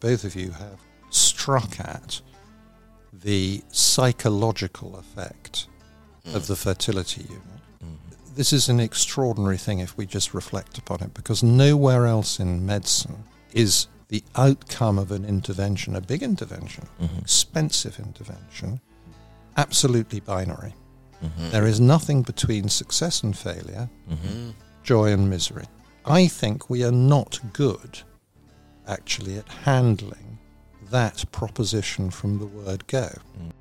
[0.00, 0.80] both of you have
[1.10, 2.20] struck at
[3.12, 5.66] the psychological effect
[6.24, 6.34] hmm.
[6.34, 7.42] of the fertility unit.
[7.84, 8.34] Mm-hmm.
[8.34, 12.64] This is an extraordinary thing if we just reflect upon it, because nowhere else in
[12.64, 17.18] medicine is the outcome of an intervention, a big intervention, mm-hmm.
[17.18, 18.80] expensive intervention,
[19.56, 20.74] absolutely binary.
[21.22, 21.50] Mm-hmm.
[21.50, 23.88] There is nothing between success and failure,
[24.82, 25.66] joy and misery.
[26.06, 28.00] I think we are not good,
[28.90, 30.38] actually, at handling
[30.90, 33.08] that proposition from the word go.
[33.38, 33.52] Mm.